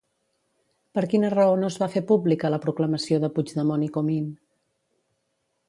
Per 0.97 1.03
quina 1.11 1.29
raó 1.33 1.59
no 1.63 1.69
es 1.73 1.77
va 1.83 1.89
fer 1.95 2.03
pública 2.13 2.51
la 2.53 2.61
proclamació 2.65 3.21
de 3.27 3.31
Puigdemont 3.37 3.87
i 3.89 3.91
Comín? 3.99 4.27